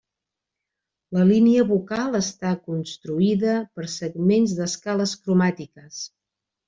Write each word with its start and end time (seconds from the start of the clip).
La 1.17 1.25
línia 1.31 1.65
vocal 1.71 2.17
està 2.21 2.53
construïda 2.71 3.53
per 3.77 3.85
segments 3.97 4.57
d’escales 4.61 5.15
cromàtiques. 5.27 6.01